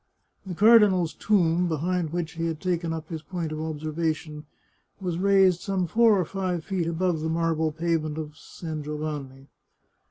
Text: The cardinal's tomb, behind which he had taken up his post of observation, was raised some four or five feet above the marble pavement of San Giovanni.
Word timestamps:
The 0.47 0.55
cardinal's 0.55 1.13
tomb, 1.13 1.67
behind 1.69 2.09
which 2.09 2.31
he 2.31 2.47
had 2.47 2.59
taken 2.59 2.91
up 2.91 3.09
his 3.09 3.21
post 3.21 3.51
of 3.51 3.61
observation, 3.61 4.47
was 4.99 5.19
raised 5.19 5.61
some 5.61 5.85
four 5.85 6.19
or 6.19 6.25
five 6.25 6.65
feet 6.65 6.87
above 6.87 7.19
the 7.19 7.29
marble 7.29 7.71
pavement 7.71 8.17
of 8.17 8.35
San 8.35 8.81
Giovanni. 8.81 9.47